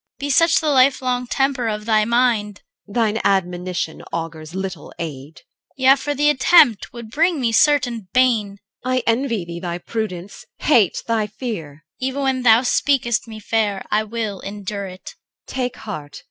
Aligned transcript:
CHR. 0.15 0.19
Be 0.19 0.29
such 0.31 0.59
the 0.59 0.71
life 0.71 0.99
long 1.03 1.27
temper 1.27 1.67
of 1.67 1.85
thy 1.85 2.05
mind! 2.05 2.63
EL. 2.87 2.93
Thine 2.95 3.21
admonition 3.23 4.01
augurs 4.11 4.55
little 4.55 4.91
aid. 4.97 5.35
CHR. 5.35 5.41
Yea. 5.77 5.95
For 5.95 6.15
the 6.15 6.27
attempt 6.31 6.91
would 6.91 7.11
bring 7.11 7.39
me 7.39 7.51
certain 7.51 8.07
bane. 8.11 8.57
EL. 8.83 8.93
I 8.93 9.03
envy 9.05 9.45
thee 9.45 9.59
thy 9.59 9.77
prudence, 9.77 10.43
hate 10.57 11.03
thy 11.07 11.27
fear. 11.27 11.83
CHR. 11.83 11.95
Even 12.05 12.21
when 12.23 12.41
thou 12.41 12.61
speak'st 12.63 13.27
me 13.27 13.39
fair, 13.39 13.85
I 13.91 14.01
will 14.03 14.39
endure 14.39 14.87
it. 14.87 15.13
EL. 15.13 15.19
Take 15.53 15.75
heart. 15.77 16.17